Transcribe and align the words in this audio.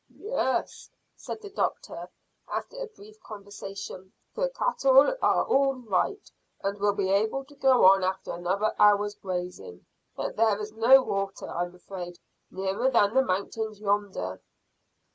"Yes," 0.17 0.89
said 1.15 1.43
the 1.43 1.51
doctor, 1.51 2.09
after 2.51 2.75
a 2.79 2.87
brief 2.87 3.19
conversation, 3.21 4.11
"the 4.33 4.49
cattle 4.49 5.15
are 5.21 5.45
all 5.45 5.75
right, 5.75 6.27
and 6.63 6.79
will 6.79 6.95
be 6.95 7.11
able 7.11 7.45
to 7.45 7.53
go 7.55 7.85
on 7.85 8.03
after 8.03 8.31
another 8.33 8.73
hour's 8.79 9.13
grazing; 9.13 9.85
but 10.15 10.37
there 10.37 10.59
is 10.59 10.71
no 10.73 11.03
water, 11.03 11.47
I'm 11.47 11.75
afraid, 11.75 12.17
nearer 12.49 12.89
than 12.89 13.13
the 13.13 13.21
mountains 13.21 13.79
yonder." 13.79 14.41